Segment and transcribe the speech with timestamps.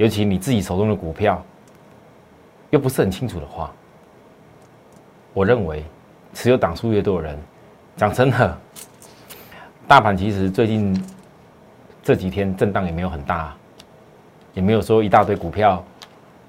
[0.00, 1.44] 尤其你自己手中的股票
[2.70, 3.70] 又不是很清楚的话，
[5.34, 5.84] 我认为
[6.32, 7.38] 持有档数越多的人，
[7.98, 8.58] 讲真的，
[9.86, 10.98] 大盘其实最近
[12.02, 13.54] 这几天震荡也没有很大，
[14.54, 15.84] 也没有说一大堆股票，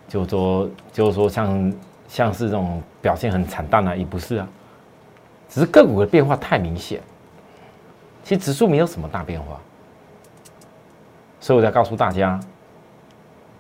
[0.08, 1.74] 就说就是说像
[2.08, 4.48] 像是这种表现很惨淡啊，也不是啊，
[5.50, 7.02] 只是个股的变化太明显。
[8.24, 9.60] 其实指数没有什么大变化，
[11.42, 12.40] 所以我在告诉大家，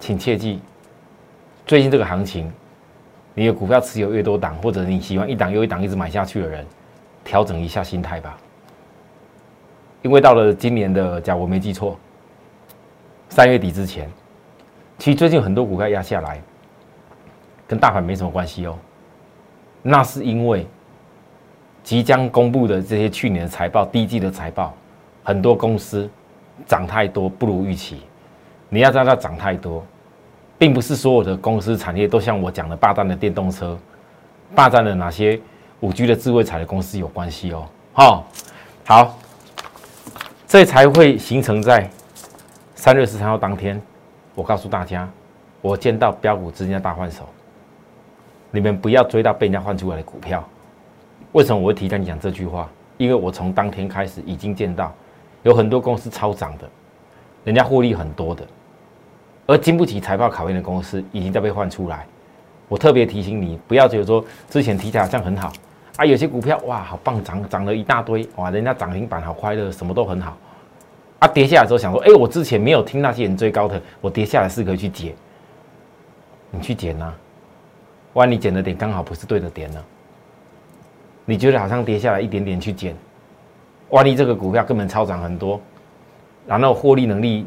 [0.01, 0.59] 请切记，
[1.65, 2.51] 最近这个行情，
[3.35, 6.65] 你的股票持有越多档，或者你喜欢一档又一档一直买下去的人，
[7.23, 8.35] 调整一下心态吧。
[10.01, 11.97] 因为到了今年的，假如我没记错，
[13.29, 14.09] 三月底之前，
[14.97, 16.41] 其实最近很多股票压下来，
[17.67, 18.77] 跟大盘没什么关系哦。
[19.81, 20.67] 那是因为。
[21.83, 24.71] 即将公布的这些去年的财报，第一季的财报，
[25.23, 26.07] 很多公司
[26.67, 28.01] 涨太多不如预期。
[28.73, 29.85] 你要知道，它涨太多，
[30.57, 33.77] 并不是所有的公司产业都像我讲的霸占的电动车，
[34.55, 35.37] 霸占了哪些
[35.81, 37.67] 五 G 的智慧财的公司有关系哦。
[37.91, 38.25] 好，
[38.85, 39.17] 好，
[40.47, 41.89] 这才会形成在
[42.73, 43.79] 三月十三号当天。
[44.35, 45.05] 我告诉大家，
[45.61, 47.27] 我见到标股之间的大换手，
[48.51, 50.41] 你们不要追到被人家换出来的股票。
[51.33, 52.69] 为什么我会提到你讲这句话？
[52.97, 54.93] 因为我从当天开始已经见到
[55.43, 56.69] 有很多公司超涨的，
[57.43, 58.45] 人家获利很多的，
[59.51, 62.05] 而经不起财报考验的公司已经在被换出来。
[62.69, 65.51] 我特别提醒你，不要觉得说之前提起来这样很好
[65.97, 70.37] 啊，有些股票哇好棒，涨涨了一大堆哇，人家涨停板好快乐，什么都很好
[71.19, 75.13] 啊，跌下来之后想说，哎，我之前没有听那些人追高的，我跌下来是可以去捡，
[76.49, 77.13] 你去捡呐，
[78.13, 79.83] 万一你捡的点刚好不是对的点呢？
[81.25, 82.95] 你觉得好像跌下来一点点去捡，
[83.89, 85.59] 万一这个股票根本超涨很多，
[86.47, 87.45] 然后获利能力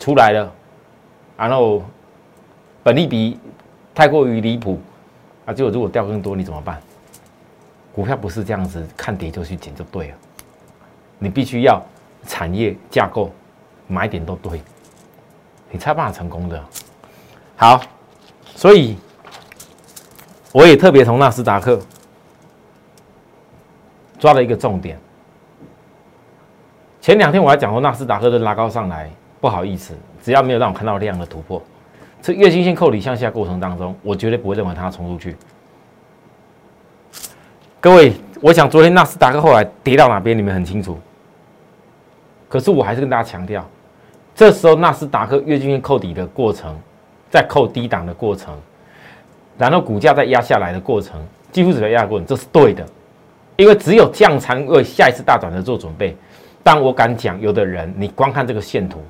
[0.00, 0.52] 出来了，
[1.36, 1.82] 然后
[2.82, 3.38] 本利比
[3.94, 4.80] 太过于离谱，
[5.46, 6.80] 啊，结果如果掉更多你怎么办？
[7.94, 10.14] 股票不是这样子看跌就去捡就对了，
[11.18, 11.82] 你必须要
[12.26, 13.32] 产业架构
[13.86, 14.60] 买点都对，
[15.70, 16.64] 你才办法成功的。
[17.56, 17.80] 好，
[18.56, 18.96] 所以
[20.52, 21.80] 我也特别从纳斯达克。
[24.16, 24.98] 抓了一个重点。
[27.02, 31.62] 前两天我还讲过，纳斯达克的拉高上来，不好意思，只要没有让我看到量的突破，
[32.22, 35.36] 这月均线扣底向下过程当中，我绝对不会认为它冲出去。
[37.78, 40.98] 各位，我想昨天纳斯达克后来跌到哪边，你们很清楚。
[42.48, 43.68] 可是我还是跟大家强调，
[44.34, 46.74] 这时候纳斯达克月均线扣底的过程，
[47.30, 48.56] 在扣低档的过程，
[49.58, 51.20] 然后股价在压下来的过程，
[51.52, 52.82] 几乎只要压过程，这是对的。
[53.56, 56.16] 因为只有降仓为下一次大转折做准备。
[56.62, 59.02] 但我敢讲，有的人你光看这个线图，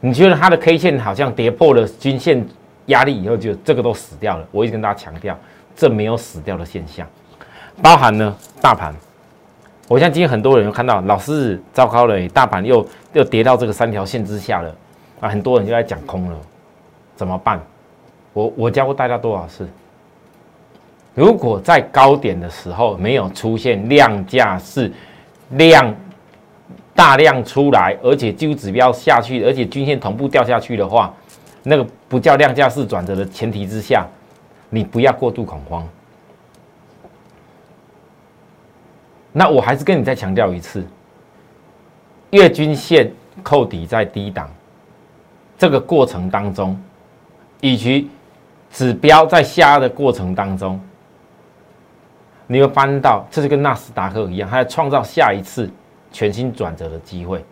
[0.00, 2.46] 你觉得它的 K 线好像跌破了均线
[2.86, 4.46] 压力以后，就这个都死掉了。
[4.52, 5.36] 我一直跟大家强调，
[5.74, 7.06] 这没有死掉的现象。
[7.82, 8.94] 包含呢大盘，
[9.88, 14.74] 我相信今天很多人看到，老师糟糕了，大盘又又跌到这个三条线之下了
[15.20, 15.28] 啊！
[15.28, 16.36] 很多人就在讲空了，
[17.16, 17.60] 怎么办？
[18.32, 19.68] 我我教过大家多少次？
[21.14, 24.92] 如果在高点的时候没有出现量价是
[25.50, 25.94] 量
[26.96, 31.14] 大量出来，而且技术指标下去，而且均线同步掉下去的话，
[31.62, 34.06] 那个不叫量价式转折的前提之下，
[34.70, 35.86] 你不要过度恐慌。
[39.30, 40.82] 那我还是跟你再强调一次，
[42.30, 44.50] 月均线扣底在低档，
[45.58, 46.80] 这个过程当中，
[47.60, 48.08] 以及
[48.72, 50.80] 指标在下压的过程当中。
[52.46, 55.70] 你会翻到，这是跟纳斯达克一样，它在创造下一次
[56.10, 57.44] 全新转折的机会。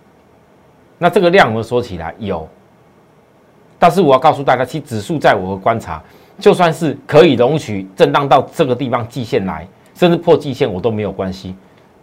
[0.98, 2.48] 那这个量我们说起来有，
[3.78, 6.02] 但是我要告诉大家，其实指数在我的观察，
[6.38, 11.54] 就算是可以容许震荡到这个地方季线来，甚至破季线，我都没有关系。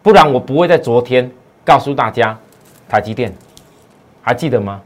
[0.02, 1.30] 不然我不会在昨天
[1.64, 2.38] 告诉大家，
[2.88, 3.34] 台积电
[4.22, 4.82] 还记得吗？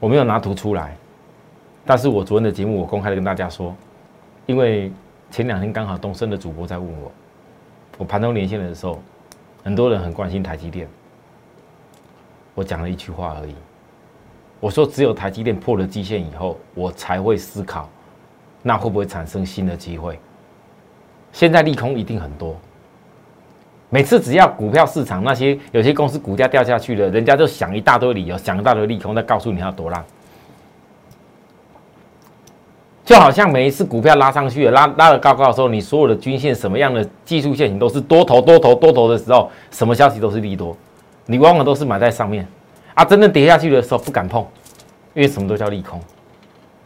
[0.00, 0.96] 我没有拿图出来，
[1.84, 3.74] 但是我昨天的节目我公开的跟大家说，
[4.46, 4.92] 因为。
[5.30, 7.12] 前两天刚好东升的主播在问我，
[7.98, 8.98] 我盘中连线的时候，
[9.64, 10.88] 很多人很关心台积电。
[12.54, 13.54] 我讲了一句话而已，
[14.60, 17.88] 我说只有台积电破了基线以后，我才会思考，
[18.62, 20.18] 那会不会产生新的机会？
[21.32, 22.56] 现在利空一定很多，
[23.90, 30.04] 每次只要股票市场那些有些公司股价掉下去了，人家就想一大堆理由，想一大堆利空，再告诉你它多烂。
[33.08, 40.76] 就好像每一次股票拉上去了，拉拉的高高的时候，你所有的均线什么样的技术线型都是多头多头多头的时候，什么消息都是利多，
[41.24, 42.46] 你往往都是买在上面
[42.92, 43.02] 啊。
[43.06, 44.46] 真正跌下去的时候不敢碰，
[45.14, 45.98] 因为什么都叫利空。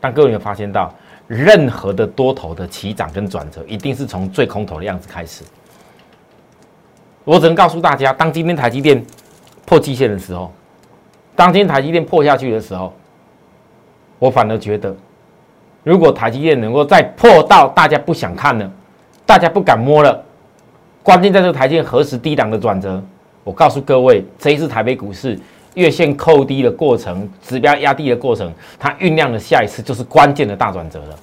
[0.01, 0.95] 但各位有没有发现到，
[1.27, 5.43] 任何的多头的起涨跟转折，一定是从最空头的样子开始。
[7.25, 9.05] 我只能告诉大家，当今天台积电
[9.67, 10.53] 破季线的时候，
[11.35, 12.95] 当今天台积电破下去的时候，
[14.21, 14.95] 我反而觉得，
[15.83, 18.71] 如果台积电能够再破到大家不想看了，
[19.27, 20.25] 大家不敢摸了，
[21.03, 23.03] 关键在这台积电何时低档的转折？
[23.45, 25.39] 我告诉各位，这一次台北股市。
[25.75, 31.17] 月线扣低的过程，指标压低的过程，它酝酿的下一次就是关键的大转折了。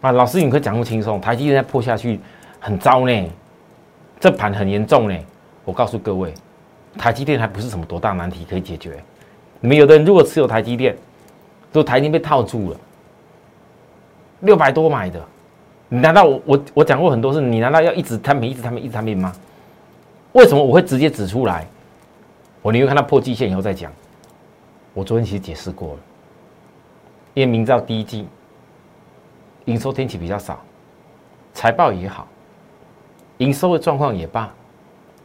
[0.00, 1.20] 啊，老师，你可以讲不轻松？
[1.20, 2.18] 台积电再破下去
[2.58, 3.30] 很糟呢，
[4.18, 5.14] 这盘很严重呢。
[5.66, 6.32] 我告诉各位，
[6.96, 8.92] 台积电还不是什么多大难题可以解决。
[9.60, 10.96] 你们有的人如果持有台积电，
[11.70, 12.76] 都台积电被套住了，
[14.40, 15.20] 六百多买的，
[15.88, 19.32] 你难道我我我讲过很多次，你难道要一直摊平，一直摊平，一直摊平吗？
[20.32, 21.66] 为什么我会直接指出来？
[22.60, 23.92] 我宁愿看它破季线以后再讲。
[24.92, 26.00] 我昨天其实解释过了，
[27.34, 28.26] 因为明知道第一季
[29.66, 30.60] 营收天气比较少，
[31.54, 32.26] 财报也好，
[33.38, 34.52] 营收的状况也罢，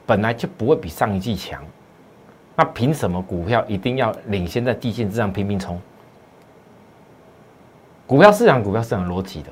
[0.06, 1.64] 本来就不会比上一季强。
[2.56, 5.82] 那凭什么股票一定要领先在地线之上拼命冲？
[8.12, 9.48] 股票市场，股票市场逻辑的。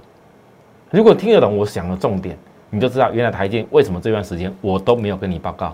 [0.91, 2.38] 如果听得懂我讲的重点，
[2.69, 5.73] 你就知道原来台积为什么这段时间我都没有跟你报告。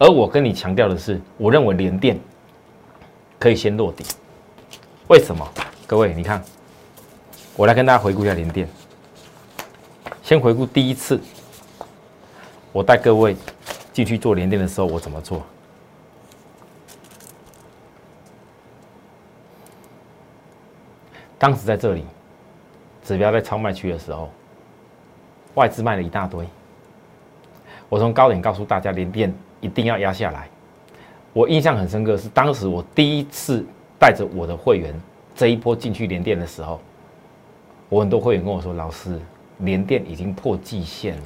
[0.00, 2.18] 而我跟你强调的是，我认为联电
[3.38, 4.04] 可以先落底。
[5.06, 5.48] 为什么？
[5.86, 6.42] 各位，你看，
[7.54, 8.68] 我来跟大家回顾一下联电。
[10.24, 11.20] 先回顾第一次，
[12.72, 13.36] 我带各位
[13.92, 15.40] 进去做联电的时候，我怎么做？
[21.38, 22.04] 当时在这里，
[23.04, 24.28] 指标在超卖区的时候，
[25.54, 26.46] 外资卖了一大堆。
[27.88, 29.32] 我从高点告诉大家，连电。
[29.60, 30.48] 一定要压下来。
[31.32, 33.66] 我印象很深刻，是当时我第一次
[33.98, 34.94] 带着我的会员
[35.34, 36.80] 这一波进去连电的时候，
[37.88, 39.20] 我很多会员跟我说：“老师，
[39.58, 41.22] 连电已经破季线了，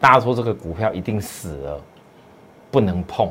[0.00, 1.80] 大家说这个股票一定死了，
[2.72, 3.30] 不能碰。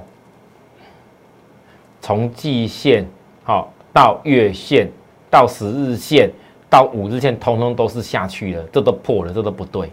[2.00, 3.06] 从季线
[3.44, 4.92] 好到月线，
[5.32, 6.30] 到十日线，
[6.70, 9.90] 到五日线，通通都是下去了，这都破了，这都不对。”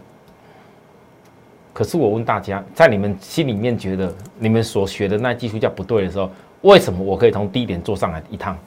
[1.71, 6.29] 可是我问大家，在你们心里面觉得你们所学的那技术叫不对的时候，
[6.63, 8.57] 为什么我可以从低点做上来一趟？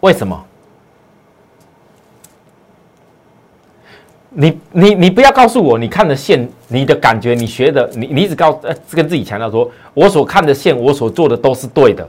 [0.00, 0.44] 为什么？
[4.30, 12.08] 你你你不要告诉我，你看的线，你的感觉，你学的，你你只告呃跟自己强调说，我所看的线，我所做的都是对的。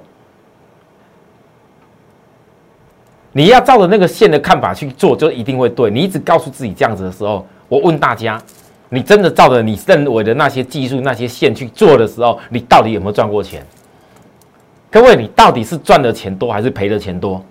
[3.33, 5.91] 你要照着那个线的看法去做，就一定会对。
[5.91, 8.41] 你一直告诉自己这样子的时候，我问大家。
[8.89, 13.65] 你真的照着你认为的那些技术、那些线去做的时候，你到底有没有赚过钱？
[14.91, 17.43] 各位，你到底是赚的钱多还是赔的钱多？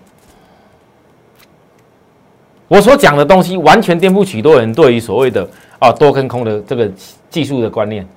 [2.69, 5.45] 我所讲的东西完全颠覆许多人对于所谓的
[5.79, 6.89] 啊多跟空的这个
[7.29, 8.07] 技术的观念。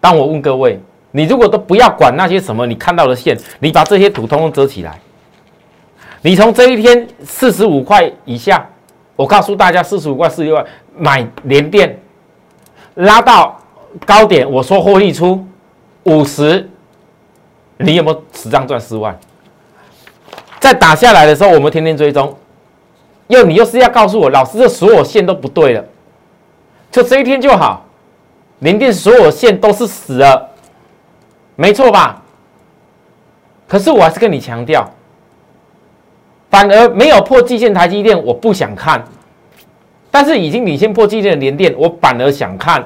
[0.00, 0.80] 当我问各位，
[1.10, 4.98] 你如果都不要管那些什么你看到的线，你把这些图通通遮起来，
[6.22, 8.68] 你从这一天四十五块以下，
[9.16, 10.64] 我告诉大家四十五块、四十六块
[10.96, 11.98] 买连电。
[12.94, 13.58] 拉到
[14.04, 15.46] 高点，我说获利出
[16.02, 16.68] 五十，
[17.78, 19.18] 你有没有十张赚四万？
[20.58, 22.36] 在打下来的时候，我们天天追踪，
[23.28, 25.82] 又你又是要告诉我，老师这所有线都不对了，
[26.90, 27.86] 就这一天就好，
[28.58, 30.50] 连电所有线都是死了，
[31.56, 32.22] 没错吧？
[33.66, 34.86] 可是我还是跟你强调，
[36.50, 39.02] 反而没有破季线台积电，我不想看。
[40.10, 42.84] 但是已经领先破季线的联电，我反而想看，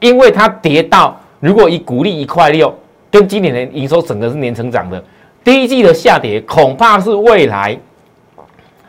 [0.00, 2.74] 因为它跌到如果以股利一块六，
[3.10, 5.04] 跟今年的营收整个是年成长的，
[5.44, 7.78] 第一季的下跌恐怕是未来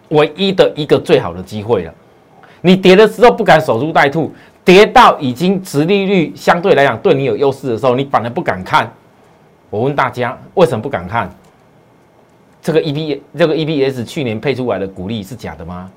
[0.07, 1.93] 唯一的一个最好的机会了。
[2.61, 8.89] 你跌的时候不敢守株待兔，跌到已经殖利率相对来讲对你有优势的时候，你反而不敢看。
[9.69, 11.29] 我问大家，为什么不敢看？
[12.69, 15.89] 这个 E B 这个 E B S 去年配出来的股利是假的吗？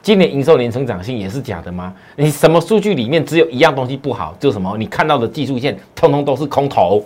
[0.00, 1.92] 今年营收年成长性也是假的吗？
[2.16, 4.74] 你什么数据里面只有一样东西不好，就是什么？
[4.78, 7.04] 你看到的技术线通通都是空头，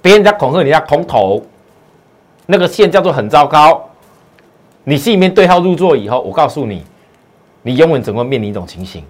[0.00, 1.40] 别人在恐吓你家空头，
[2.46, 3.88] 那个线叫做很糟糕。
[4.82, 6.82] 你心里面对号入座以后，我告诉你，
[7.62, 9.04] 你永远只会面临一种情形：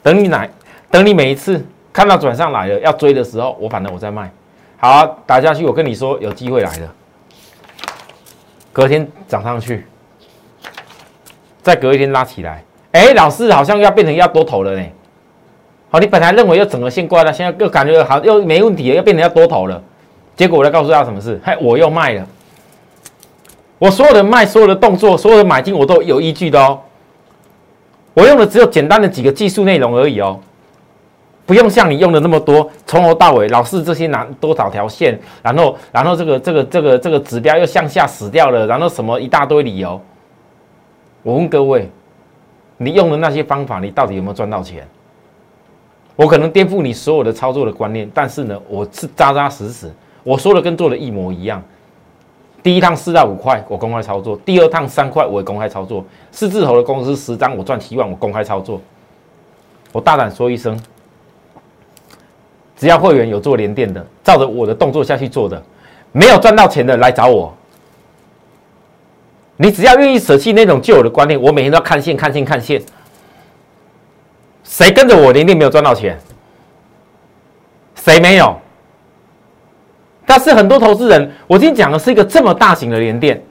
[0.00, 0.48] 等你来，
[0.92, 4.30] 等你每一次看到转上来了要追的时候，我反正我在卖，
[4.78, 5.66] 好打下去。
[5.66, 6.94] 我跟你说，有机会来了，
[8.72, 9.86] 隔天涨上去。
[11.60, 14.82] 再隔一天拉起来，哎，老师好像要变成要多头了呢。
[15.90, 19.82] 好，你本来认为要整个线挂了，现在又感觉好又没问题了，要变成要多头了。
[20.34, 21.38] 结果我来告诉大家什么事？
[21.44, 22.26] 嘿，我又卖了。
[23.78, 26.80] 我所有的卖，所有的动作，所有的买进，我都有依据的哦。
[28.14, 30.40] 我用的只有简单的几个技术内容而已哦，
[31.48, 39.98] 不用像你用的那么多，从头到尾老是这些拿多少条线，然后然后这个这个这个这个指标又向下死掉了，然后什么一大堆理由。
[41.22, 41.90] 我问各位，
[42.76, 44.86] 你用的那些方法，你到底有没有赚到钱？
[46.16, 49.90] 我可能颠覆你所有的操作的观念，但是呢，我是扎扎实实，
[50.24, 51.62] 我说的跟做的一模一样。
[52.62, 56.04] 第一趟四到五块，我公开操作；第二趟三块，我也公开操作。
[56.30, 58.78] 四字头的公司十张，我赚七万，我公开操作。
[59.92, 60.78] 我大胆说一声，
[62.78, 65.60] 只要会员有做连电的，照着我的动作下去做的，
[66.12, 67.52] 没有赚到钱的来找我。
[69.56, 72.80] 你只要愿意舍弃那种旧有的观念，我每天都要看线、看线、看线。
[74.62, 76.16] 谁跟着我连电没有赚到钱？
[77.96, 78.56] 谁没有？
[80.24, 83.42] 但是很多投资人，我今天讲的是一个这么大型的连电。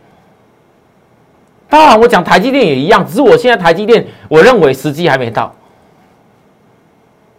[1.67, 5.53] 当然，我讲台积电也一样，只是我现在台积电，我认为时机还没到，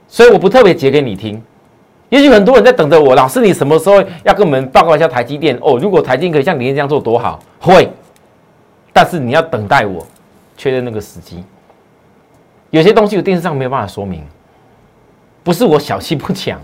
[0.07, 1.42] 所以我不特别解给你听。
[2.10, 5.56] 也许很多人在等着我，老师，你什么时候要跟我们报告一下台积电？
[5.60, 7.90] 哦，如果台积电可以像联电这样做多好，会。
[8.92, 10.04] 但是你要等待我
[10.56, 11.44] 确认那个时机。
[12.70, 14.22] 有些东西我电视上没有办法说明，
[15.42, 16.60] 不是我小气不讲。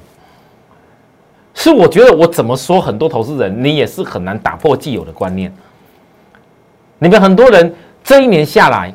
[1.52, 5.52] 是我觉得我怎么说，很多投资人你也是很难打破既有的观念。
[6.98, 8.92] 你们很多人这一年下来，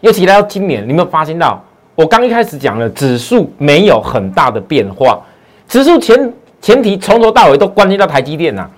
[0.00, 1.62] 尤其来到今年，你有没有发现到？
[1.94, 5.20] 我刚一开始讲了，指数没有很大的变化，
[5.70, 8.68] 指数前前提从头到尾都关系到台积电呐。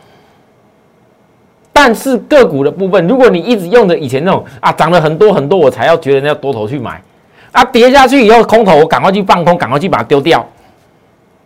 [1.73, 7.03] 但是个股的部分，如果你一直用着以前那种啊涨了很多很多，我才要觉得要多头去买
[7.51, 10.47] 啊，跌下去以后空头，我赶快去放空，赶快去把它丢掉。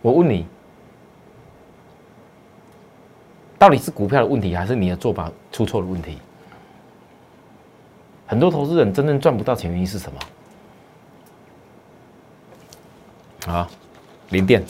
[0.01, 0.45] 我问你。
[3.57, 6.19] 到底是股票的问题，还是你的做法出错的问题？
[8.27, 10.11] 很多投资人真正赚不到钱，原因是什
[13.47, 13.53] 么？
[13.53, 13.67] 啊，
[14.29, 14.61] 零电，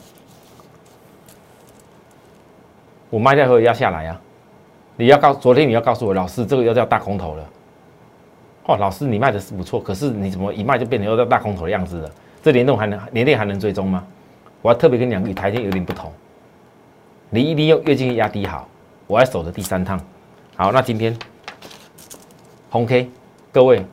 [3.10, 4.20] 我卖掉后要下来呀！
[4.96, 7.50] 你要告昨天你要告诉我，老师这个要叫大空头了。
[8.66, 12.12] 哦，老师你卖的是不错，可是你怎么一卖就变成要叫大空头的样子了？
[12.44, 14.04] 这联动还能联电还能追踪吗？
[14.62, 16.12] 我要特别跟你讲，与台阶有点不同，
[17.30, 18.68] 你一定要越进压低好。
[19.06, 19.98] 我要守着第三趟，
[20.58, 21.18] 好，那今天
[22.70, 23.10] 红 K，
[23.54, 23.86] 各位，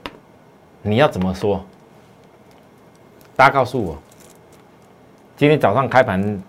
[0.82, 1.64] 你要怎么说？
[3.36, 3.96] 大家告诉我，
[5.36, 6.42] 今天早上开盘，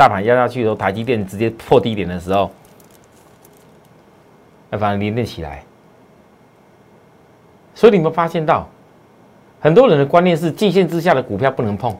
[0.00, 2.50] 大盘压下去的时候，台积电直接破低点的时候，
[4.70, 5.62] 那反而连电起来。
[7.74, 8.66] 所以你们发现到，
[9.60, 11.94] 很多人的观念是季线之下的股票不能碰，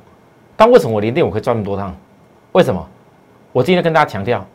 [0.56, 1.94] 但为什么我连电我可以赚那么多趟？
[2.52, 2.88] 为什么？
[3.52, 4.46] 我今天跟大家强调。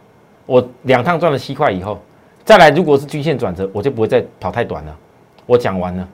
[0.47, 2.01] 我两趟赚了七块以后，
[2.43, 4.97] 再来如果是均线转折，我就不会再跑太短了。
[5.45, 6.07] 我讲完了，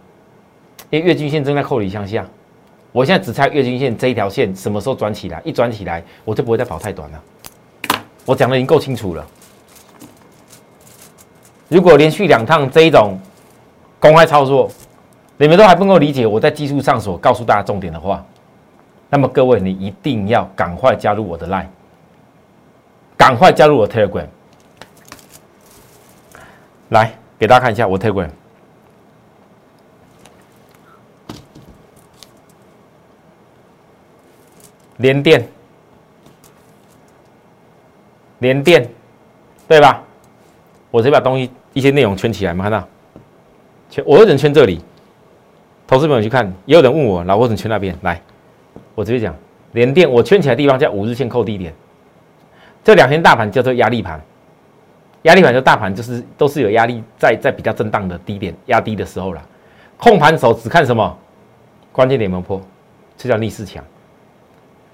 [0.90, 2.28] 因为月均线正在扣离向下，
[2.92, 7.24] 我现在只猜月均线这一条线什么时候转起来，一转起来我就不会再跑太短了。
[8.26, 9.26] 我讲的已经够清楚了。
[11.70, 13.18] 如果连续两趟这一种
[14.00, 14.70] 公开操作，
[15.38, 18.26] 你们都还不够理解我在技术上所告诉大家重点的话，
[19.10, 21.68] 那么各位你一定要赶快加入我的 line。
[23.18, 24.26] 赶快加入我的 Telegram，
[26.90, 28.30] 来给大家看一下我 Telegram。
[35.02, 35.48] 连电，
[38.40, 38.88] 连电，
[39.68, 40.04] 对吧？
[40.92, 42.88] 我直接把东西一些内容圈起来，没看到？
[43.90, 44.80] 圈，我有人圈这里。
[45.88, 47.94] 投资朋友去看，也有人问我，老郭怎么圈那边？
[48.02, 48.22] 来，
[48.96, 49.36] 我直接讲，
[49.74, 51.74] 连电我圈起来的地方叫五日线扣低点。
[52.84, 54.22] 这两天大盘叫做压力盘，
[55.24, 59.42] 压力盘就大盘就是都是有压力在在比较震荡的低点压低的时候了。
[59.98, 61.18] 控盘手只看什么？
[61.92, 62.62] 关键点有没有破，
[63.18, 63.84] 这叫逆势强。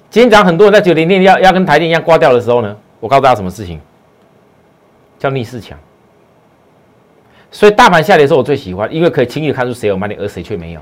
[0.10, 3.80] 今天早上很多人在九零电要要跟台电一样挂掉的时候呢，我告诉大家什么事情？
[5.20, 5.78] 叫逆势强。
[7.52, 10.82] 所以大盘下跌的时候我最喜欢，因为可以轻易看出谁有买点，而谁却没有。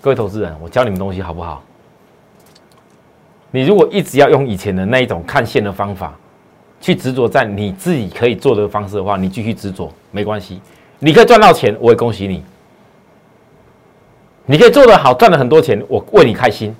[0.00, 1.62] 各位投资人，我教你们东西好不好？
[3.50, 6.14] 你如果一直要用以前的那一种看线的方法，
[6.80, 10.60] 去执着在你自己可以做的方式的话，你继续执着没关系，
[10.98, 12.42] 你可以赚到钱，我也恭喜你。
[14.46, 16.74] 你可以做得好，赚了很多钱，我为你开心。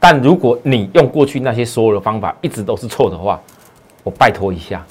[0.00, 3.40] 但如果你用过去那些所有的方法一直都是错的话，
[4.02, 4.84] 我拜托一下，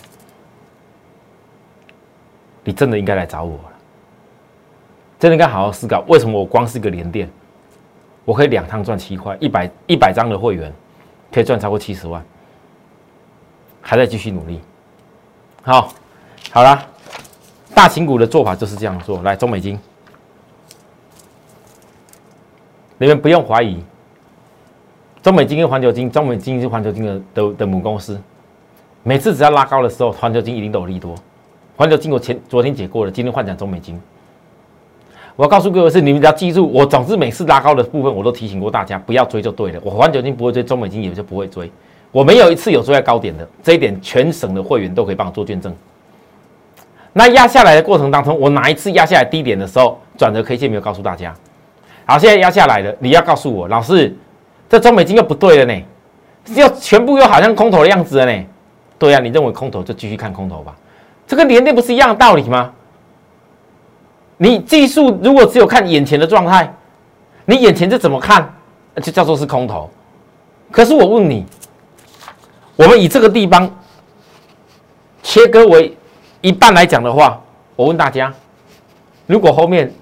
[2.63, 3.69] 你真的应该来找我了。
[5.19, 7.29] 真的应该好好思考，为什么我光是一个连电，
[8.25, 10.73] 我可以两趟赚七块，一百一百张的会员。
[11.31, 12.23] 可以赚超过七十万，
[13.81, 14.61] 还在继续努力。
[15.63, 15.91] 好，
[16.51, 16.87] 好了，
[17.73, 19.19] 大型股的做法就是这样做。
[19.23, 19.79] 来，中美金，
[23.03, 23.83] 你们不用怀疑，
[25.21, 28.17] 中美金跟环球金，中美金是环球金的的的母公司。
[29.03, 31.13] 每次只要拉高的时候，环球金一定都有利多。
[31.75, 33.99] 环球金我前昨天解过了，今天换讲中美金。
[35.35, 39.81] 我要告诉各位是，你们只要记住，我总之每次拉高的部分，我都提醒过大家不要追就对了。
[39.83, 41.69] 我环球金不会追，中美金也就不会追。
[42.09, 45.75] 我没有一次有追在高点的，这一点全省的会员都可以帮我做见证。
[47.11, 51.35] 那压下来的过程当中，我哪一次压下来低点的时候，转折 K 线没有告诉大家？
[52.05, 54.15] 好，现在压下来了，你要告诉我，老师，
[54.69, 55.81] 这中美金又不对了呢，
[56.55, 58.45] 要全部又好像空头的样子了呢。
[58.99, 60.75] 对呀，你认为空头就继续看空头吧，
[61.27, 62.71] 这跟连电不是一样的道理吗？
[64.37, 66.73] 你技术如果只有看眼前的状态，
[67.45, 68.53] 你眼前这怎么看，
[69.01, 69.89] 就叫做是空头。
[70.71, 71.45] 可是我问你，
[72.75, 73.69] 我们以这个地方
[75.21, 75.95] 切割为
[76.41, 77.39] 一半来讲的话，
[77.75, 78.33] 我问大家，
[79.27, 79.93] 如果后面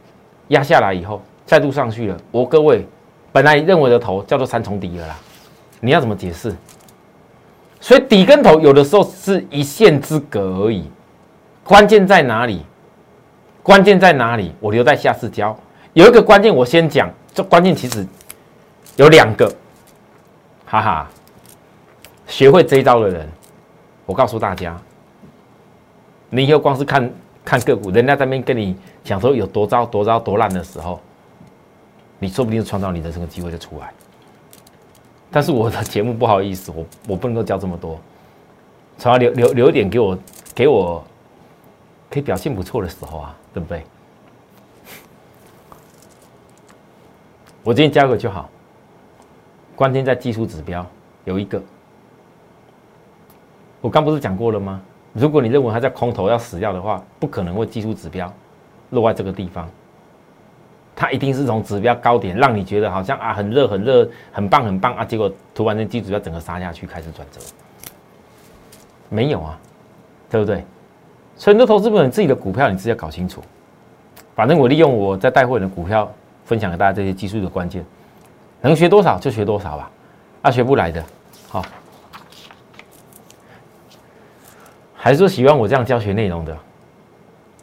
[0.47, 2.87] 压下来以后再度上去了，我各位
[3.29, 5.17] 本来认为的头叫做三重底了啦，
[5.81, 6.55] 你要怎么解释？
[7.81, 10.89] 所以底跟头有的时候是一线之隔而已，
[11.61, 12.61] 关键在哪里？
[13.61, 14.53] 关键在哪里？
[14.61, 15.53] 我留在下次教。
[15.91, 17.11] 有一个关键，我先讲。
[17.33, 18.07] 这关键其实
[18.95, 19.53] 有两个，
[20.65, 21.09] 哈哈。
[22.27, 23.27] 学会这一招的人，
[24.05, 24.79] 我告诉大家，
[26.29, 27.11] 你以后光是看
[27.43, 30.97] 看个股，人家在那边跟你讲说有多糟、多糟、多烂的时候，
[32.21, 33.91] 你说不定创造你的这个机会就出来。
[35.31, 37.99] 但是我的节目不好意思，我我不能够教这么多，
[38.99, 40.17] 只要留留留一点给我，
[40.53, 41.03] 给我
[42.11, 43.83] 可以表现不错的时候啊，对不对？
[47.63, 48.47] 我今天加个就好，
[49.75, 50.85] 关键在技术指标
[51.25, 51.59] 有一个，
[53.81, 54.79] 我刚不是讲过了吗？
[55.13, 58.31] 如果你认为它在空头要死掉的话，不可能会技术指标
[58.91, 59.67] 落在这个地方。
[60.95, 67.39] 它一定是从指标高点让你觉得好像啊很热很热很棒很棒啊，结果突然间基指标整个杀下去开始转折，
[69.09, 69.57] 没有啊，
[70.29, 70.63] 对不对？
[71.35, 73.41] 所以很多投资者你自己的股票你自己要搞清楚。
[74.35, 76.11] 反正我利用我在带会员的股票
[76.45, 77.83] 分享给大家这些技术的关键，
[78.61, 79.91] 能学多少就学多少吧，
[80.43, 81.03] 啊学不来的，
[81.47, 81.63] 好，
[84.93, 86.55] 还是说喜欢我这样教学内容的，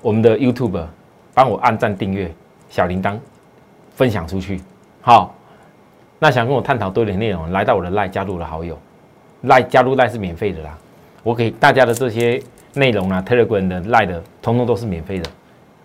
[0.03, 0.85] 我们的 YouTube
[1.33, 2.35] 帮我按赞订阅。
[2.69, 3.19] 小铃铛
[3.95, 4.61] 分享出去，
[5.01, 5.35] 好。
[6.21, 8.77] 那想跟我探讨多点内容，来到我的赖加入了好友，
[9.43, 10.77] 赖加入赖是免费的啦。
[11.23, 12.43] 我给大家的这些
[12.75, 15.31] 内容啊，Telegram 的赖的，通通都是免费的。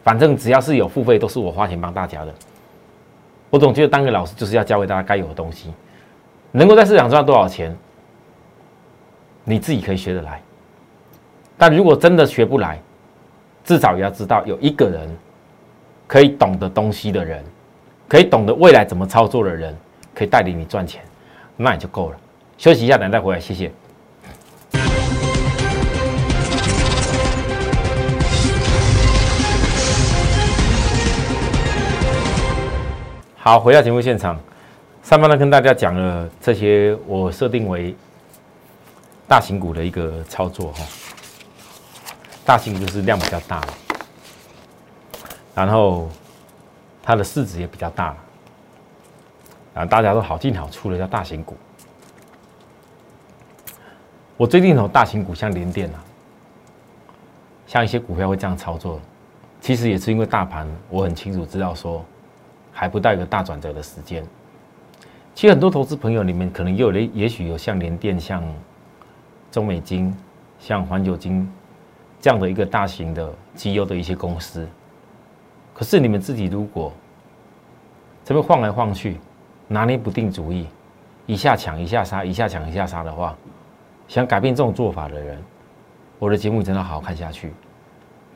[0.04, 2.34] 反正只要是有付费，都是我花钱帮大家的。
[3.52, 5.72] 我总觉得当个老师就是要教给大家该有的东西，
[6.52, 7.78] 能够在市场赚多少钱，
[9.44, 10.42] 你自己可以学得来。
[11.60, 12.80] 但如果真的学不来，
[13.64, 15.08] 至少也要知道有一个人。
[16.14, 17.44] 可以懂得东西的人，
[18.08, 19.76] 可以懂得未来怎么操作的人，
[20.14, 21.02] 可以带领你赚钱，
[21.58, 22.18] 那也就够了。
[22.56, 23.72] 休息一下，等再回来，谢谢。
[33.36, 34.40] 好，回到节目现场，
[35.02, 37.96] 上半段跟大家讲了这些我设定为
[39.28, 40.84] 大型股的一个操作哈，
[42.46, 43.74] 大型股就是量比较大了。
[45.56, 46.10] 然后，
[47.04, 48.16] 它的市值也比较大，
[49.76, 51.56] 啊，大家都好进好出的叫大型股。
[54.36, 56.04] 我最近从大型股像联电啊，
[57.68, 59.00] 像一些股票会这样操作，
[59.62, 62.04] 其实也是因为大盘我很清楚知道说，
[62.72, 64.26] 还不到一个大转折的时间。
[65.36, 68.44] 其实很多投资朋友里面可能也有的，也许有像联电、像
[69.52, 70.16] 中美金、
[70.60, 71.48] 像环球金
[72.20, 74.68] 这样的一个大型的绩优的一些公司。
[75.74, 76.94] 可是你们自己如果
[78.24, 79.20] 这边晃来晃去，
[79.68, 80.68] 拿捏不定主意，
[81.26, 83.36] 一下抢一下杀，一下抢一下杀的话，
[84.08, 85.42] 想改变这种做法的人，
[86.20, 87.52] 我的节目真的好好看下去，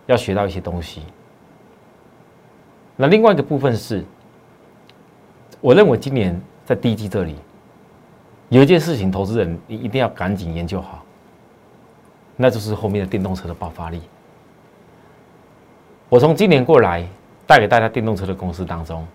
[0.08, 1.04] 要学到一些东西。
[2.96, 4.04] 那另外一个部分是，
[5.62, 7.36] 我认为今年在第一季这里
[8.50, 11.06] 有一件事情，投资人你一定要赶紧研究好，
[12.36, 14.02] 那就是后面的电动车的爆发力。
[16.10, 17.08] 我从今年过来。
[17.48, 19.08] 带给大家电动车的公司当中，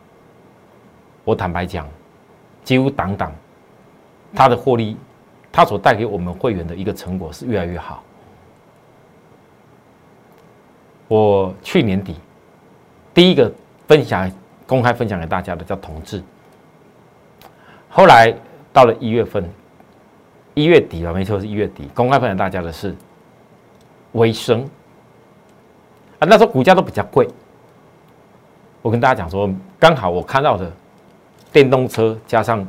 [1.22, 1.86] 我坦白讲，
[2.64, 3.30] 几乎档档，
[4.34, 4.96] 它的获利，
[5.52, 8.02] 它所带给我们会员的一个成果是越来越好。
[11.08, 12.16] 我去年底
[13.12, 13.52] 第一个
[13.86, 14.32] 分享
[14.66, 16.22] 公开分享给大家的叫同志，
[17.90, 18.34] 后来
[18.72, 19.46] 到了一月份，
[20.54, 21.86] 一月底了，没错，是一月底。
[21.94, 22.96] 公开分享大家的是
[24.12, 24.62] 微升
[26.18, 27.28] 啊，那时候股价都比较贵。
[28.82, 30.70] 我跟大家讲说，刚好我看到的
[31.52, 32.66] 电动车加上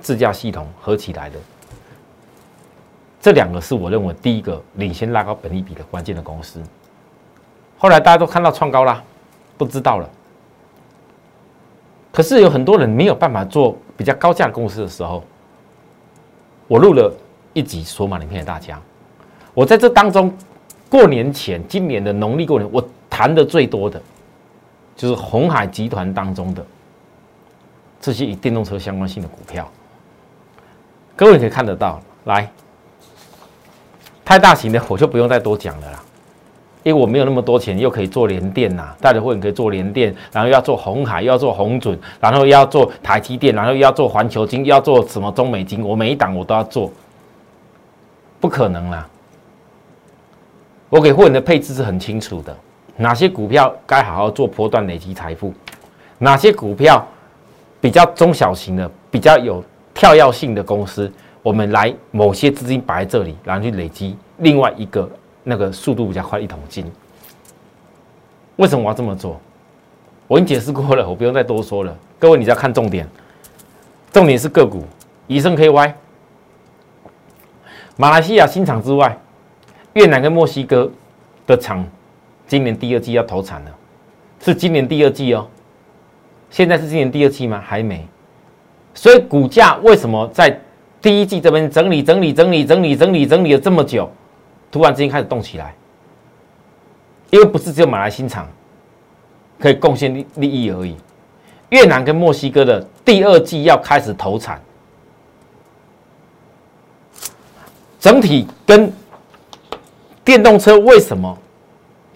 [0.00, 1.38] 自驾系统合起来的
[3.20, 6.62] 这两个，是我认为第一个领先拉高本利比的关键的公司。
[7.78, 9.02] 后来大家都看到创高啦，
[9.56, 10.08] 不知道了。
[12.12, 15.24] 可是有很多人没有办法做比较高价的公司的时候，
[16.68, 17.12] 我录了
[17.54, 18.80] 一集索马影片给大家。
[19.54, 20.32] 我在这当中，
[20.90, 24.00] 过年前今年的农历过年，我谈的最多的。
[24.96, 26.64] 就是红海集团当中的
[28.00, 29.70] 这些以电动车相关性的股票，
[31.14, 32.00] 各位可以看得到。
[32.24, 32.50] 来，
[34.24, 36.02] 太大型的我就不用再多讲了啦，
[36.82, 46.90] 因为我没有那么多钱，又可以做联电呐，大家会员可以做联电，然后要做红海，又要做红准，然后又要做台积电，然后又要做环球金，又要做什么中美金，我每一档我都要做，
[48.40, 49.08] 不可能啦。
[50.88, 52.56] 我给会员的配置是很清楚的。
[52.96, 55.52] 哪些股票该好好做波段累积财富？
[56.18, 57.06] 哪些股票
[57.80, 65.08] 比较中小型的、比较有跳跃性的公司，我们来某些资金摆在这里，然后去累积另外一个
[65.44, 66.90] 那个速度比较快一桶金。
[68.56, 69.38] 为什么我要这么做？
[70.26, 71.94] 我已经解释过了，我不用再多说了。
[72.18, 73.06] 各位，你只要看重点，
[74.10, 74.82] 重点是个股，
[75.26, 75.92] 以盛 KY，
[77.96, 79.16] 马来西亚新厂之外，
[79.92, 80.90] 越南跟墨西哥
[81.46, 81.86] 的厂。
[82.46, 83.74] 今年第二季要投产了，
[84.40, 85.48] 是今年第二季哦。
[86.50, 87.62] 现在是今年第二季吗？
[87.64, 88.06] 还没。
[88.94, 90.58] 所以股价为什么在
[91.02, 94.10] 第一季这边整理、整理、整理、整理、整理、整理了这么久，
[94.70, 95.74] 突然之间开始动起来？
[97.30, 98.48] 因为不是只有马来新厂
[99.58, 100.96] 可以贡献利利益而已，
[101.70, 104.62] 越南跟墨西哥的第二季要开始投产，
[107.98, 108.90] 整体跟
[110.24, 111.36] 电动车为什么？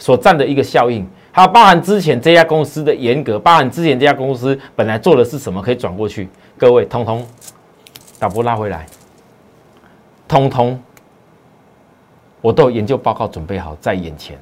[0.01, 7.25] 所占的一个效应，还有包含之前这家公司的严格，包含之前这家公司本来做的是什么，可以转过去，各位通通
[8.19, 8.87] 打波拉回来，
[10.27, 10.83] 通通
[12.41, 14.39] 我都有研究报告准备好在眼前，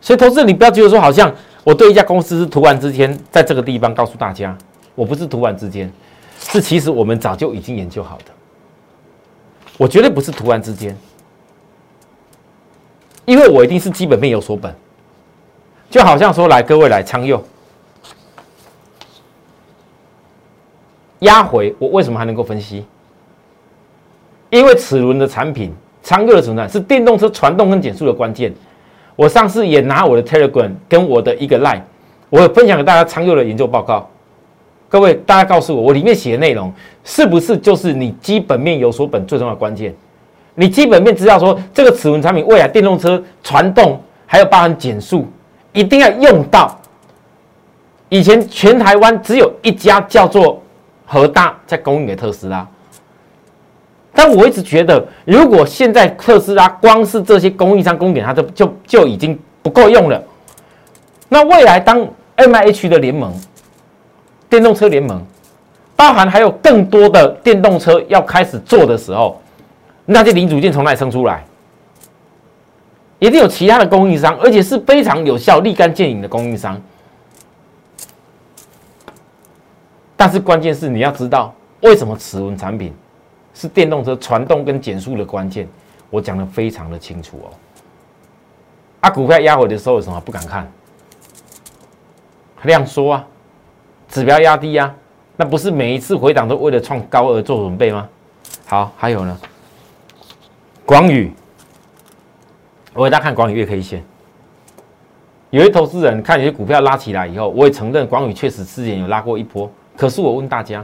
[0.00, 1.30] 所以投资你不要觉得说好像
[1.62, 4.56] 我对一家公司是突然之间在这个地方告诉大家，
[4.94, 5.92] 我不是突然之间，
[6.40, 8.32] 是其实我们早就已经研究好的，
[9.76, 10.96] 我绝对不是突然之间。
[13.28, 14.74] 因为我一定是基本面有所本，
[15.90, 17.44] 就好像说来各位来昌佑
[21.18, 22.86] 压回，我为什么还能够分析？
[24.48, 28.50] 因为齿轮的产品昌佑的存在是电动车传动跟减速的关键。
[29.14, 31.82] 我上次也拿我的 Telegram 跟我的一个 Line，
[32.30, 34.08] 我分享给大家昌佑的研究报告。
[34.88, 36.72] 各位大家告诉我，我里面写的内容
[37.04, 39.94] 是不是就是你基本面有所本最重要的关键？
[40.60, 45.24] 你基本面知道说这个齿轮产品未来电动车传动还有包含减速，
[45.72, 46.76] 一定要用到。
[48.08, 50.60] 以前全台湾只有一家叫做
[51.06, 52.66] 和大在供应给特斯拉，
[54.12, 60.20] 但我一直觉得，如果现在特斯拉光是这些供应商供给它，就就就已经不够用了。
[61.28, 63.32] 那未来当 M I H 的联盟，
[64.50, 65.24] 电动车联盟，
[65.94, 69.40] 包含还有更多的电动车要开始做的时候。
[70.10, 71.44] 那些零组件从哪里生出来？
[73.18, 76.80] 一定有其他的供应商，而且是非常有效、立竿见影的供应商。
[80.16, 82.94] 但是关键是你要知道，为什么齿轮产品
[83.52, 85.68] 是电动车传动跟减速的关键？
[86.08, 87.52] 我讲的非常的清楚哦。
[89.00, 90.66] 啊，股票压回的时候有什么不敢看？
[92.62, 93.26] 量缩啊，
[94.08, 94.94] 指标压低啊，
[95.36, 98.08] 那不是每一次回档都为了创高而做准备吗？
[98.64, 99.38] 好，还有呢？
[100.88, 101.30] 广宇，
[102.94, 104.02] 我给大家看广宇月 K 线。
[105.50, 109.70] 有些投资人看有些股票拉起来以后，我也承认广宇确实之前有拉过一波。
[109.98, 110.82] 可是我问大家，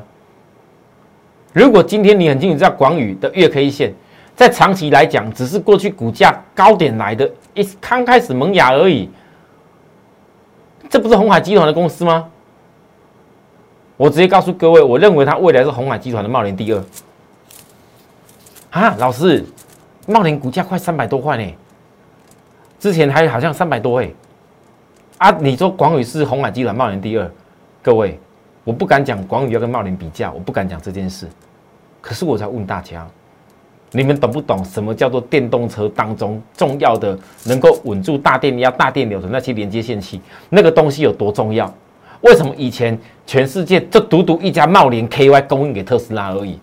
[1.55, 3.95] 如果今天你很清楚知道广宇的月 K 线，
[4.37, 9.09] 在长期来讲只是过去股价高点来的一刚开始萌芽而已，
[10.91, 12.29] 这不是红海集团的公司吗？
[13.97, 16.85] 我直接告诉各位，我认为它未来是红海集团的茂联第二。
[18.69, 19.43] 啊，老师。
[20.07, 21.55] 茂林股价快三百多块呢，
[22.79, 24.11] 之前还好像三百多哎，
[25.19, 27.31] 啊，你说广宇是红海集团茂林第二，
[27.83, 28.19] 各位，
[28.65, 31.27] 我不敢讲广宇要跟茂林比价，我不敢讲这件事，
[32.03, 33.07] 可是我在问大家，
[33.93, 41.73] 你们懂不懂什么叫做电动车当中重要的能够稳住大电压、大电流的那些连接线器，那个东西有多重要？
[42.21, 46.59] 为什么以前全世界就独独一家茂林 KY 供应给特斯拉而已？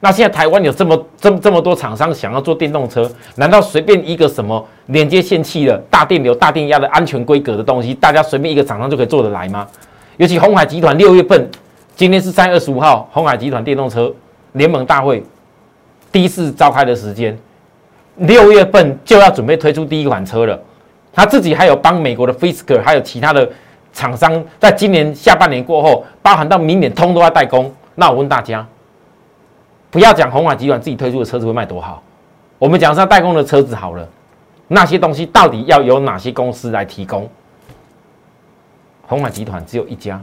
[0.00, 9.66] 那现在台湾有这么这么这么多厂商想要做电动车，难道随便一个什么连接线器的大电流、大电压的安全规格的东西，大家随便一个厂商就可以做得来吗？
[10.18, 11.50] 尤其红海集团六月份，
[11.96, 14.12] 今天是三月二十五号，红海集团电动车
[14.52, 15.22] 联盟大会
[16.12, 17.38] 第一次召开的时间，
[18.16, 20.60] 六月份就要准备推出第一款车了。
[21.12, 23.48] 他自己还有帮美国的 Fisker，还有其他的
[23.92, 27.72] 厂商，在今年下半年过后，包含到明年，通都要代工。
[27.94, 28.66] 那我问大家。
[29.94, 32.02] 不要讲红海集团自己推出的车子会卖多好，
[32.58, 34.08] 我们讲是代工的车子好了，
[34.66, 37.30] 那些东西到底要由哪些公司来提供？
[39.06, 40.20] 红海集团只有一家，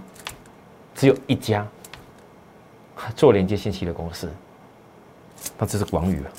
[0.93, 1.65] 只有一家
[3.15, 4.29] 做连接信息的公司，
[5.57, 6.29] 那这是广宇了。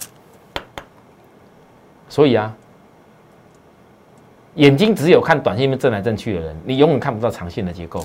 [2.11, 2.55] 所以啊，
[4.57, 8.05] 眼睛只有看短线面震来震去的人，你永远看不到长线的结构。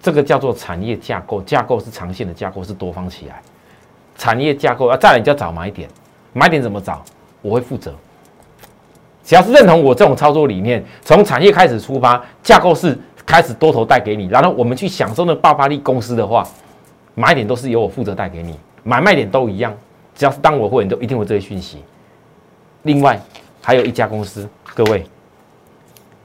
[0.00, 3.42] 这个叫做产业架构，架构是长线的架构，是多方起来。
[4.20, 5.88] 产业架构啊，再来你就要找买点，
[6.34, 7.02] 买点怎么找？
[7.40, 7.94] 我会负责。
[9.24, 16.46] 只要是认同我这种操作理念，从产业开始出发，架构是开始多头带给你，然后我们去享受那爆发力公司的话，
[17.14, 19.74] 买点都是由我负责带给你，买卖点都一样。
[20.14, 21.82] 只要是当我会员，都一定会这些讯息。
[22.82, 23.18] 另外
[23.62, 25.06] 还有一家公司，各位，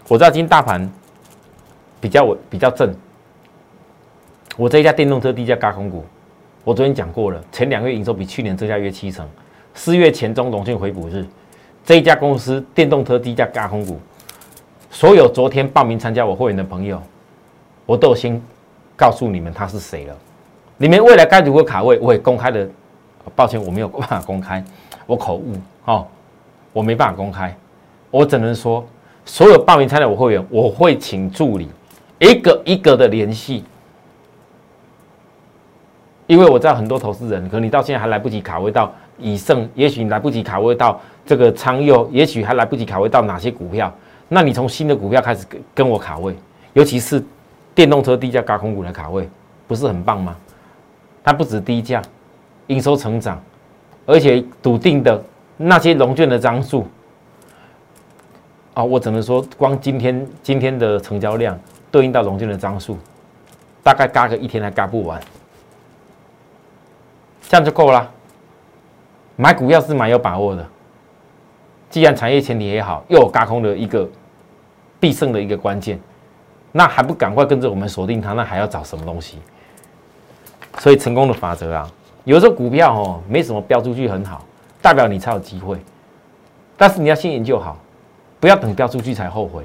[0.09, 0.91] 我知道今天大盘
[2.01, 2.93] 比较稳，比较正，
[4.57, 6.03] 我这一家电动车低价高空股。
[6.65, 9.23] 我昨天讲过了，前两个月营收比去年增加约七成。
[9.75, 11.23] 四月前中龙讯回补日，
[11.85, 13.99] 这一家公司电动车低价加空股，
[14.89, 16.99] 所有昨天报名参加我会员的朋友，
[17.85, 18.41] 我都先
[18.95, 20.17] 告诉你们他是谁了。
[20.77, 22.67] 你们未来该如何卡位，我会公开的。
[23.35, 24.63] 抱歉，我没有办法公开，
[25.05, 25.53] 我口误
[25.85, 26.07] 哦，
[26.73, 27.55] 我没办法公开，
[28.09, 28.85] 我只能说，
[29.23, 31.67] 所有报名参加我会员，我会请助理
[32.19, 33.63] 一个一个的联系。
[36.27, 43.93] 因为我知道很多投资人，可能你到现在还来不及卡位到以盛，也许你来不及卡位到这个昌佑，也许还来不及卡位到哪些股票。
[44.27, 46.35] 那你从新的股票开始跟跟我卡位，
[46.73, 47.23] 尤其是
[47.75, 49.29] 电动车低价高空股的卡位，
[49.67, 50.35] 不是很棒吗？
[51.23, 52.01] 它不止低价，
[52.67, 53.39] 营收成长，
[54.07, 55.23] 而且笃定的
[55.57, 56.87] 那些龙卷的张数
[58.73, 61.57] 啊，我只能说，光今天今天的成交量
[61.91, 62.97] 对应到龙卷的张数，
[63.83, 65.21] 大概嘎个一天还嘎不完。
[67.47, 68.11] 这样就够了。
[69.35, 70.65] 买股票是蛮有把握的。
[71.89, 74.07] 既然产业前提也好，又有高空的一个
[74.99, 75.99] 必胜的一个关键，
[76.71, 78.33] 那还不赶快跟着我们锁定它？
[78.33, 79.39] 那还要找什么东西？
[80.79, 81.89] 所以成功的法则啊，
[82.25, 84.43] 有时候股票哦没什么标出去很好，
[84.81, 85.77] 代表你才有机会。
[86.75, 87.77] 但是你要先研究好，
[88.41, 89.63] 不要等标出去才后悔。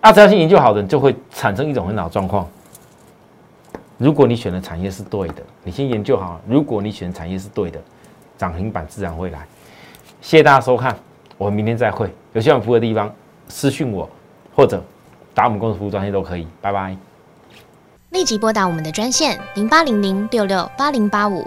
[0.00, 2.48] 啊，只要先研究好的，就会产生一种很好状况。
[4.00, 6.40] 如果你选的产业是对的，你先研究好。
[6.48, 7.78] 如果你选的产业是对的，
[8.38, 9.46] 涨停板自然会来。
[10.22, 10.96] 谢谢大家收看，
[11.36, 12.10] 我们明天再会。
[12.32, 13.14] 有需要服务的地方
[13.48, 14.08] 私讯我，
[14.56, 14.82] 或者
[15.34, 16.48] 打我们公司服务专线都可以。
[16.62, 16.96] 拜拜。
[18.08, 21.46] 立即拨打我们的专线零八零零六六八零八五。